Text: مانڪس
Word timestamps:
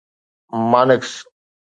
مانڪس 0.71 1.11